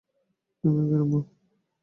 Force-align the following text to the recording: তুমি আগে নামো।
তুমি 0.63 0.79
আগে 0.83 0.95
নামো। 0.95 1.19